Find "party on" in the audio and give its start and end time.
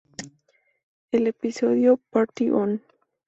2.09-2.81